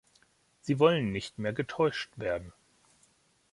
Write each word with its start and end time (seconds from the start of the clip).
Sie 0.61 0.79
wollen 0.79 1.11
nicht 1.11 1.37
mehr 1.37 1.53
getäuscht 1.53 2.09
werden. 2.15 2.53